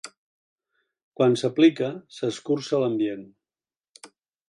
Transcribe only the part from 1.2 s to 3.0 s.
s'aplica, s'escurça